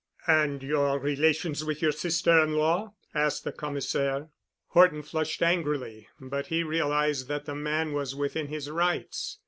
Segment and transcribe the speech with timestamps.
[0.25, 4.29] "And your relations with your sister in law?" asked the Commissaire.
[4.69, 9.37] Horton flushed angrily, but he realized that the man was within his rights.